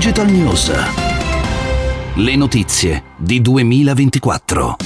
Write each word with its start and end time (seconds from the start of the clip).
Digital 0.00 0.30
News. 0.30 0.72
Le 2.14 2.34
notizie 2.34 3.02
di 3.18 3.42
2024. 3.42 4.76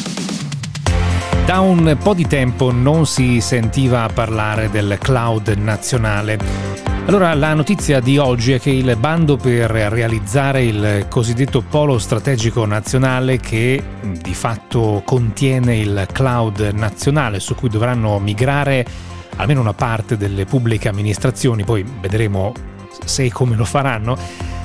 Da 1.46 1.60
un 1.60 1.96
po' 2.02 2.14
di 2.14 2.26
tempo 2.26 2.72
non 2.72 3.06
si 3.06 3.40
sentiva 3.40 4.08
parlare 4.12 4.70
del 4.70 4.98
cloud 5.00 5.50
nazionale. 5.50 6.36
Allora 7.06 7.32
la 7.34 7.54
notizia 7.54 8.00
di 8.00 8.18
oggi 8.18 8.54
è 8.54 8.60
che 8.60 8.70
il 8.70 8.96
bando 8.96 9.36
per 9.36 9.70
realizzare 9.70 10.64
il 10.64 11.06
cosiddetto 11.08 11.60
polo 11.62 12.00
strategico 12.00 12.66
nazionale 12.66 13.38
che 13.38 13.80
di 14.20 14.34
fatto 14.34 15.00
contiene 15.04 15.76
il 15.76 16.08
cloud 16.10 16.72
nazionale 16.74 17.38
su 17.38 17.54
cui 17.54 17.68
dovranno 17.68 18.18
migrare 18.18 18.84
almeno 19.36 19.60
una 19.60 19.74
parte 19.74 20.16
delle 20.16 20.44
pubbliche 20.44 20.88
amministrazioni, 20.88 21.62
poi 21.62 21.84
vedremo 22.00 22.52
se 23.04 23.24
e 23.24 23.30
come 23.30 23.54
lo 23.54 23.64
faranno, 23.64 24.16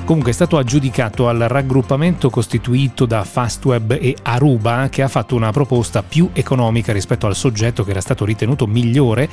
comunque 0.10 0.32
è 0.32 0.34
stato 0.34 0.58
aggiudicato 0.58 1.28
al 1.30 1.38
raggruppamento 1.38 2.32
costituito 2.32 3.06
da 3.06 3.24
Fastweb 3.24 3.92
e 3.92 4.18
Aruba 4.24 4.88
che 4.90 5.04
ha 5.04 5.08
fatto 5.08 5.36
una 5.36 5.52
proposta 5.52 6.02
più 6.02 6.32
economica 6.34 6.92
rispetto 6.92 7.28
al 7.28 7.36
soggetto 7.36 7.84
che 7.84 7.92
era 7.92 8.02
stato 8.02 8.26
ritenuto 8.26 8.66
migliore, 8.66 9.30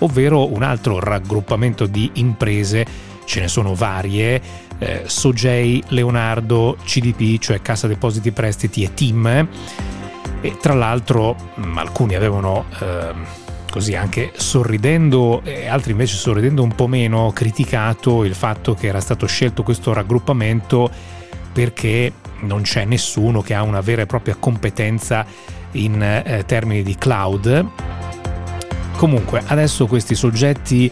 ovvero 0.00 0.52
un 0.52 0.62
altro 0.62 1.00
raggruppamento 1.00 1.86
di 1.86 2.10
imprese, 2.16 2.84
ce 3.24 3.40
ne 3.40 3.48
sono 3.48 3.74
varie, 3.74 4.42
eh, 4.76 5.04
Sogei, 5.06 5.82
Leonardo, 5.88 6.76
CDP, 6.84 7.38
cioè 7.38 7.62
Cassa 7.62 7.86
Depositi 7.86 8.30
Prestiti 8.30 8.82
e 8.82 8.92
Team. 8.92 9.48
E 10.42 10.56
tra 10.60 10.74
l'altro 10.74 11.36
mh, 11.54 11.78
alcuni 11.78 12.14
avevano... 12.14 12.66
Eh, 12.80 13.46
così 13.78 13.94
anche 13.94 14.32
sorridendo 14.34 15.40
e 15.44 15.68
altri 15.68 15.92
invece 15.92 16.16
sorridendo 16.16 16.64
un 16.64 16.74
po' 16.74 16.88
meno, 16.88 17.30
criticato 17.32 18.24
il 18.24 18.34
fatto 18.34 18.74
che 18.74 18.88
era 18.88 18.98
stato 18.98 19.24
scelto 19.26 19.62
questo 19.62 19.92
raggruppamento 19.92 20.90
perché 21.52 22.12
non 22.40 22.62
c'è 22.62 22.84
nessuno 22.84 23.40
che 23.40 23.54
ha 23.54 23.62
una 23.62 23.80
vera 23.80 24.02
e 24.02 24.06
propria 24.06 24.34
competenza 24.34 25.24
in 25.72 26.02
eh, 26.02 26.42
termini 26.44 26.82
di 26.82 26.96
cloud. 26.96 27.66
Comunque, 28.96 29.42
adesso 29.46 29.86
questi 29.86 30.16
soggetti 30.16 30.90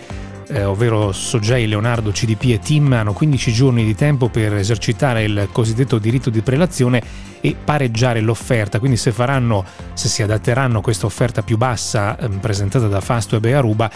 eh, 0.49 0.65
ovvero 0.65 1.13
Soggei, 1.13 1.67
Leonardo, 1.67 2.11
CDP 2.11 2.51
e 2.51 2.59
Team, 2.59 2.93
hanno 2.93 3.13
15 3.13 3.53
giorni 3.53 3.85
di 3.85 3.95
tempo 3.95 4.29
per 4.29 4.55
esercitare 4.55 5.25
il 5.25 5.49
cosiddetto 5.53 5.99
diritto 5.99 6.31
di 6.31 6.41
prelazione 6.41 7.03
e 7.41 7.55
pareggiare 7.63 8.21
l'offerta. 8.21 8.79
Quindi 8.79 8.97
se 8.97 9.13
faranno, 9.13 9.65
se 9.95 10.09
si 10.09 10.23
adatteranno 10.23 10.79
a 10.79 10.83
questa 10.83 11.07
offerta 11.07 11.43
più 11.43 11.57
bassa 11.57 12.17
eh, 12.19 12.29
presentata 12.29 12.87
da 12.89 13.01
Fastweb 13.01 13.45
e 13.45 13.53
Aruba, 13.53 13.91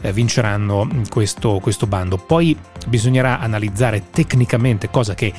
eh, 0.00 0.12
vinceranno 0.12 0.88
questo, 1.08 1.58
questo 1.60 1.86
bando. 1.86 2.18
Poi 2.18 2.56
bisognerà 2.86 3.40
analizzare 3.40 4.04
tecnicamente, 4.10 4.90
cosa 4.90 5.14
che 5.14 5.32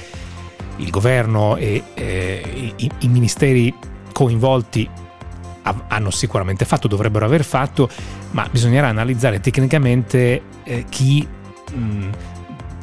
il 0.77 0.89
governo 0.89 1.55
e 1.55 1.83
eh, 1.93 2.73
i, 2.75 2.89
i 2.99 3.07
ministeri 3.07 3.73
coinvolti 4.11 4.89
hanno 5.87 6.11
sicuramente 6.11 6.65
fatto, 6.65 6.87
dovrebbero 6.87 7.25
aver 7.25 7.43
fatto, 7.43 7.89
ma 8.31 8.47
bisognerà 8.49 8.87
analizzare 8.87 9.39
tecnicamente 9.39 10.41
eh, 10.63 10.85
chi, 10.89 11.27
mh, 11.73 11.77
mm, 11.77 12.09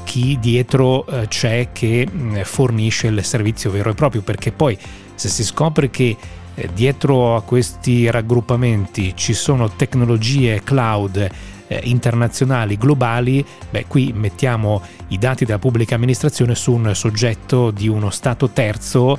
chi, 0.04 0.38
dietro 0.40 1.06
eh, 1.06 1.28
c'è 1.28 1.68
che 1.72 2.06
mh, 2.10 2.18
mm, 2.18 2.40
fornisce 2.42 3.06
il 3.08 3.24
servizio 3.24 3.70
vero 3.70 3.90
e 3.90 3.94
proprio, 3.94 4.22
perché 4.22 4.52
poi 4.52 4.76
se 5.14 5.28
si 5.28 5.44
scopre 5.44 5.90
che 5.90 6.16
eh, 6.54 6.68
dietro 6.74 7.36
a 7.36 7.42
questi 7.42 8.10
raggruppamenti 8.10 9.14
ci 9.16 9.32
sono 9.32 9.70
tecnologie 9.70 10.62
cloud 10.62 11.30
eh, 11.72 11.80
internazionali, 11.84 12.76
globali, 12.76 13.44
beh, 13.70 13.86
qui 13.86 14.12
mettiamo 14.14 14.82
i 15.08 15.18
dati 15.18 15.44
della 15.44 15.58
pubblica 15.58 15.94
amministrazione 15.94 16.54
su 16.54 16.72
un 16.72 16.94
soggetto 16.94 17.70
di 17.70 17.88
uno 17.88 18.10
Stato 18.10 18.50
terzo 18.50 19.18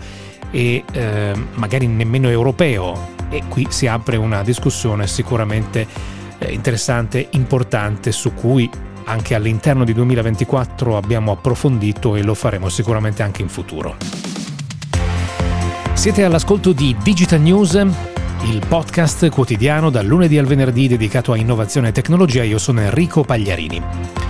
e 0.54 0.84
eh, 0.92 1.34
magari 1.56 1.88
nemmeno 1.88 2.30
europeo 2.30 3.12
e 3.30 3.42
qui 3.50 3.66
si 3.70 3.88
apre 3.88 4.18
una 4.18 4.44
discussione 4.44 5.08
sicuramente 5.08 5.88
eh, 6.38 6.54
interessante, 6.54 7.28
importante 7.32 8.12
su 8.12 8.36
cui 8.36 8.70
anche 9.06 9.34
all'interno 9.34 9.84
di 9.84 9.94
2024 9.94 10.96
abbiamo 10.96 11.32
approfondito 11.32 12.16
e 12.16 12.22
lo 12.22 12.36
faremo 12.36 12.70
sicuramente 12.70 13.24
anche 13.24 13.42
in 13.42 13.50
futuro. 13.50 13.96
Siete 15.94 16.24
all'ascolto 16.24 16.72
di 16.72 16.96
Digital 17.02 17.42
News, 17.42 17.74
il 17.74 18.62
podcast 18.68 19.30
quotidiano 19.30 19.90
dal 19.90 20.06
lunedì 20.06 20.38
al 20.38 20.46
venerdì 20.46 20.88
dedicato 20.88 21.32
a 21.32 21.38
innovazione 21.38 21.88
e 21.88 21.92
tecnologia. 21.92 22.44
Io 22.44 22.60
sono 22.60 22.82
Enrico 22.82 23.24
Pagliarini. 23.24 24.23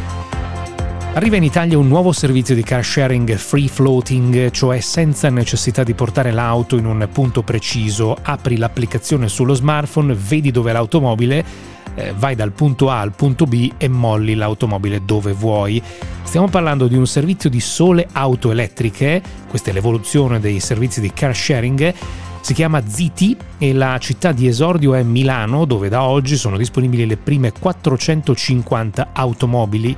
Arriva 1.16 1.36
in 1.36 1.44
Italia 1.44 1.78
un 1.78 1.88
nuovo 1.88 2.12
servizio 2.12 2.56
di 2.56 2.64
car 2.64 2.84
sharing 2.84 3.36
free 3.36 3.68
floating, 3.68 4.50
cioè 4.50 4.80
senza 4.80 5.30
necessità 5.30 5.84
di 5.84 5.94
portare 5.94 6.32
l'auto 6.32 6.76
in 6.76 6.88
un 6.88 7.08
punto 7.14 7.44
preciso. 7.44 8.18
Apri 8.20 8.58
l'applicazione 8.58 9.28
sullo 9.28 9.54
smartphone, 9.54 10.16
vedi 10.16 10.50
dove 10.50 10.72
è 10.72 10.74
l'automobile, 10.74 11.46
eh, 11.94 12.14
vai 12.18 12.34
dal 12.34 12.52
punto 12.52 12.90
A 12.90 13.00
al 13.00 13.14
punto 13.14 13.46
B 13.46 13.74
e 13.78 13.88
molli 13.88 14.34
l'automobile 14.34 15.06
dove 15.06 15.34
vuoi. 15.34 15.80
Stiamo 16.24 16.48
parlando 16.48 16.88
di 16.88 16.96
un 16.96 17.06
servizio 17.06 17.48
di 17.48 17.60
sole 17.60 18.08
auto 18.12 18.50
elettriche, 18.50 19.22
questa 19.48 19.70
è 19.70 19.74
l'evoluzione 19.74 20.40
dei 20.40 20.60
servizi 20.60 21.00
di 21.00 21.14
car 21.14 21.36
sharing. 21.36 21.94
Si 22.42 22.56
chiama 22.56 22.82
ZT 22.84 23.38
e 23.60 23.72
la 23.72 24.00
città 24.00 24.32
di 24.32 24.48
esordio 24.48 24.96
è 24.96 25.04
Milano, 25.04 25.66
dove 25.66 25.90
da 25.90 26.02
oggi 26.02 26.38
sono 26.38 26.58
disponibili 26.58 27.06
le 27.06 27.18
prime 27.18 27.52
450 27.52 29.10
automobili 29.14 29.96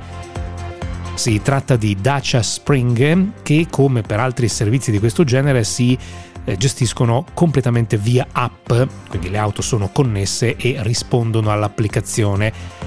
si 1.16 1.40
tratta 1.42 1.76
di 1.76 1.96
Dacia 2.00 2.42
Spring 2.42 3.42
che, 3.42 3.66
come 3.70 4.02
per 4.02 4.20
altri 4.20 4.48
servizi 4.48 4.90
di 4.90 4.98
questo 4.98 5.24
genere, 5.24 5.64
si 5.64 5.98
eh, 6.44 6.56
gestiscono 6.56 7.24
completamente 7.34 7.96
via 7.96 8.26
app, 8.30 8.70
quindi 9.08 9.30
le 9.30 9.38
auto 9.38 9.62
sono 9.62 9.88
connesse 9.88 10.56
e 10.56 10.76
rispondono 10.80 11.50
all'applicazione. 11.50 12.84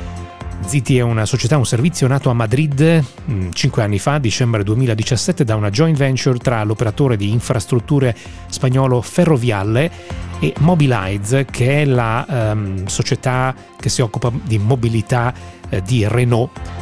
Ziti 0.65 0.97
è 0.97 1.01
una 1.01 1.25
società, 1.25 1.57
un 1.57 1.65
servizio 1.65 2.07
nato 2.07 2.29
a 2.29 2.33
Madrid 2.33 3.03
5 3.51 3.81
mm, 3.81 3.85
anni 3.85 3.97
fa, 3.97 4.19
dicembre 4.19 4.63
2017, 4.63 5.43
da 5.43 5.55
una 5.55 5.69
joint 5.69 5.97
venture 5.97 6.37
tra 6.37 6.63
l'operatore 6.63 7.17
di 7.17 7.31
infrastrutture 7.31 8.15
spagnolo 8.47 9.01
Ferroviale 9.01 9.91
e 10.39 10.53
Mobilize, 10.59 11.45
che 11.45 11.81
è 11.81 11.85
la 11.85 12.25
um, 12.53 12.85
società 12.85 13.55
che 13.79 13.89
si 13.89 14.01
occupa 14.01 14.31
di 14.43 14.57
mobilità 14.57 15.33
eh, 15.69 15.81
di 15.81 16.07
Renault. 16.07 16.78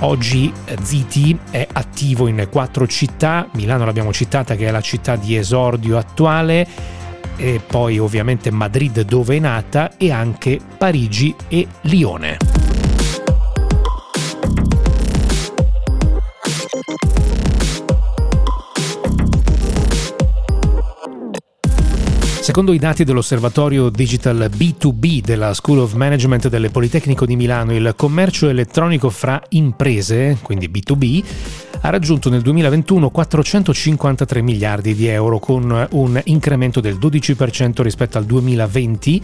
Oggi 0.00 0.52
eh, 0.66 0.76
Ziti 0.82 1.38
è 1.50 1.66
attivo 1.72 2.26
in 2.26 2.48
quattro 2.50 2.86
città, 2.86 3.48
Milano 3.54 3.84
l'abbiamo 3.84 4.12
citata 4.12 4.54
che 4.54 4.66
è 4.66 4.70
la 4.70 4.82
città 4.82 5.16
di 5.16 5.36
esordio 5.36 5.96
attuale, 5.96 6.66
e 7.36 7.60
poi 7.66 7.98
ovviamente 7.98 8.50
Madrid 8.50 9.00
dove 9.02 9.36
è 9.36 9.40
nata 9.40 9.96
e 9.96 10.10
anche 10.10 10.60
Parigi 10.76 11.34
e 11.48 11.66
Lione. 11.82 12.55
Secondo 22.46 22.72
i 22.72 22.78
dati 22.78 23.02
dell'osservatorio 23.02 23.88
Digital 23.88 24.48
B2B 24.56 25.20
della 25.20 25.52
School 25.52 25.80
of 25.80 25.94
Management 25.94 26.46
del 26.46 26.70
Politecnico 26.70 27.26
di 27.26 27.34
Milano, 27.34 27.74
il 27.74 27.94
commercio 27.96 28.48
elettronico 28.48 29.10
fra 29.10 29.42
imprese, 29.48 30.38
quindi 30.42 30.68
B2B, 30.68 31.24
ha 31.80 31.90
raggiunto 31.90 32.30
nel 32.30 32.42
2021 32.42 33.10
453 33.10 34.42
miliardi 34.42 34.94
di 34.94 35.08
euro 35.08 35.40
con 35.40 35.88
un 35.90 36.20
incremento 36.26 36.78
del 36.78 36.98
12% 36.98 37.82
rispetto 37.82 38.16
al 38.16 38.24
2020 38.24 39.22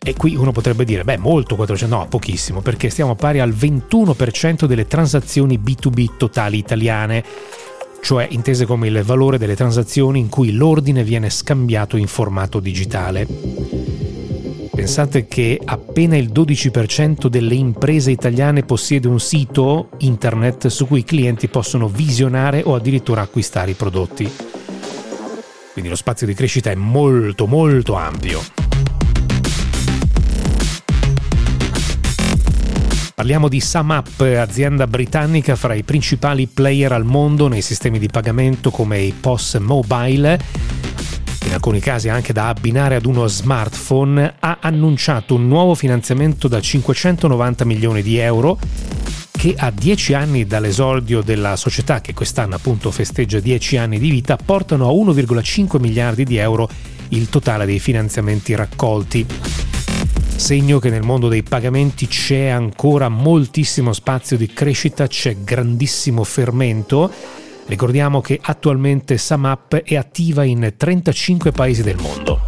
e 0.00 0.14
qui 0.14 0.36
uno 0.36 0.52
potrebbe 0.52 0.84
dire, 0.84 1.02
beh, 1.02 1.18
molto 1.18 1.56
400, 1.56 1.96
no, 1.96 2.06
pochissimo, 2.06 2.60
perché 2.60 2.88
stiamo 2.88 3.16
pari 3.16 3.40
al 3.40 3.50
21% 3.50 4.66
delle 4.66 4.86
transazioni 4.86 5.58
B2B 5.58 6.16
totali 6.16 6.56
italiane 6.56 7.24
cioè 8.00 8.26
intese 8.30 8.66
come 8.66 8.88
il 8.88 9.02
valore 9.02 9.38
delle 9.38 9.56
transazioni 9.56 10.18
in 10.18 10.28
cui 10.28 10.52
l'ordine 10.52 11.04
viene 11.04 11.30
scambiato 11.30 11.96
in 11.96 12.06
formato 12.06 12.60
digitale. 12.60 13.26
Pensate 14.74 15.26
che 15.26 15.60
appena 15.62 16.16
il 16.16 16.30
12% 16.32 17.26
delle 17.26 17.54
imprese 17.54 18.10
italiane 18.10 18.62
possiede 18.62 19.08
un 19.08 19.18
sito 19.18 19.88
internet 19.98 20.68
su 20.68 20.86
cui 20.86 21.00
i 21.00 21.04
clienti 21.04 21.48
possono 21.48 21.88
visionare 21.88 22.62
o 22.64 22.74
addirittura 22.74 23.22
acquistare 23.22 23.72
i 23.72 23.74
prodotti. 23.74 24.30
Quindi 25.72 25.90
lo 25.90 25.96
spazio 25.96 26.26
di 26.26 26.34
crescita 26.34 26.70
è 26.70 26.74
molto 26.74 27.46
molto 27.46 27.94
ampio. 27.94 28.57
Parliamo 33.28 33.52
di 33.54 33.60
SumUp, 33.60 34.20
azienda 34.20 34.86
britannica 34.86 35.54
fra 35.54 35.74
i 35.74 35.82
principali 35.82 36.46
player 36.46 36.92
al 36.92 37.04
mondo 37.04 37.46
nei 37.46 37.60
sistemi 37.60 37.98
di 37.98 38.08
pagamento 38.08 38.70
come 38.70 39.00
i 39.00 39.12
POS 39.12 39.56
Mobile 39.56 40.40
in 41.44 41.52
alcuni 41.52 41.78
casi 41.78 42.08
anche 42.08 42.32
da 42.32 42.48
abbinare 42.48 42.94
ad 42.94 43.04
uno 43.04 43.26
smartphone, 43.26 44.36
ha 44.38 44.60
annunciato 44.62 45.34
un 45.34 45.46
nuovo 45.46 45.74
finanziamento 45.74 46.48
da 46.48 46.58
590 46.58 47.66
milioni 47.66 48.00
di 48.00 48.16
euro 48.16 48.58
che 49.30 49.54
a 49.58 49.70
dieci 49.70 50.14
anni 50.14 50.46
dall'esordio 50.46 51.20
della 51.20 51.56
società, 51.56 52.00
che 52.00 52.14
quest'anno 52.14 52.54
appunto 52.54 52.90
festeggia 52.90 53.40
dieci 53.40 53.76
anni 53.76 53.98
di 53.98 54.08
vita, 54.08 54.38
portano 54.42 54.88
a 54.88 54.92
1,5 54.92 55.78
miliardi 55.78 56.24
di 56.24 56.38
euro 56.38 56.66
il 57.08 57.28
totale 57.28 57.66
dei 57.66 57.78
finanziamenti 57.78 58.54
raccolti. 58.54 59.26
Segno 60.38 60.78
che 60.78 60.88
nel 60.88 61.02
mondo 61.02 61.26
dei 61.26 61.42
pagamenti 61.42 62.06
c'è 62.06 62.46
ancora 62.46 63.08
moltissimo 63.08 63.92
spazio 63.92 64.36
di 64.36 64.46
crescita, 64.46 65.08
c'è 65.08 65.36
grandissimo 65.42 66.22
fermento. 66.22 67.10
Ricordiamo 67.66 68.20
che 68.20 68.38
attualmente 68.40 69.18
SAMAP 69.18 69.82
è 69.82 69.96
attiva 69.96 70.44
in 70.44 70.72
35 70.76 71.50
paesi 71.50 71.82
del 71.82 71.96
mondo. 71.96 72.47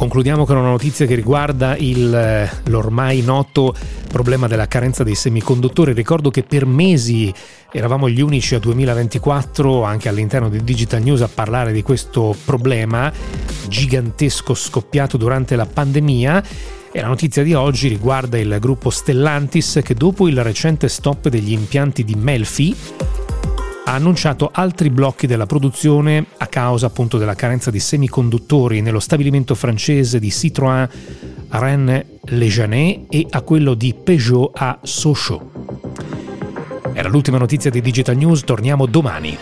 Concludiamo 0.00 0.46
con 0.46 0.56
una 0.56 0.70
notizia 0.70 1.04
che 1.04 1.14
riguarda 1.14 1.76
il, 1.76 2.14
eh, 2.14 2.50
l'ormai 2.70 3.20
noto 3.20 3.74
problema 4.08 4.46
della 4.46 4.66
carenza 4.66 5.04
dei 5.04 5.14
semiconduttori. 5.14 5.92
Ricordo 5.92 6.30
che 6.30 6.42
per 6.42 6.64
mesi 6.64 7.30
eravamo 7.70 8.08
gli 8.08 8.22
unici 8.22 8.54
a 8.54 8.58
2024, 8.60 9.82
anche 9.82 10.08
all'interno 10.08 10.48
di 10.48 10.64
Digital 10.64 11.02
News, 11.02 11.20
a 11.20 11.28
parlare 11.28 11.72
di 11.72 11.82
questo 11.82 12.34
problema 12.46 13.12
gigantesco 13.68 14.54
scoppiato 14.54 15.18
durante 15.18 15.54
la 15.54 15.66
pandemia. 15.66 16.44
E 16.92 16.98
la 16.98 17.06
notizia 17.06 17.42
di 17.42 17.52
oggi 17.52 17.88
riguarda 17.88 18.38
il 18.38 18.56
gruppo 18.58 18.88
Stellantis 18.88 19.80
che 19.84 19.92
dopo 19.92 20.28
il 20.28 20.42
recente 20.42 20.88
stop 20.88 21.28
degli 21.28 21.52
impianti 21.52 22.04
di 22.04 22.14
Melfi 22.14 22.74
ha 23.84 23.94
annunciato 23.94 24.50
altri 24.52 24.90
blocchi 24.90 25.26
della 25.26 25.46
produzione 25.46 26.26
a 26.38 26.46
causa 26.46 26.86
appunto 26.86 27.18
della 27.18 27.34
carenza 27.34 27.70
di 27.70 27.80
semiconduttori 27.80 28.80
nello 28.80 29.00
stabilimento 29.00 29.54
francese 29.54 30.18
di 30.18 30.28
Citroën 30.28 30.88
a 31.48 31.58
Rennes-le-Janet 31.58 33.06
e 33.08 33.26
a 33.30 33.40
quello 33.42 33.74
di 33.74 33.94
Peugeot 33.94 34.50
a 34.54 34.78
Sochaux. 34.82 35.42
Era 36.92 37.08
l'ultima 37.08 37.38
notizia 37.38 37.70
di 37.70 37.80
Digital 37.80 38.16
News, 38.16 38.44
torniamo 38.44 38.86
domani. 38.86 39.36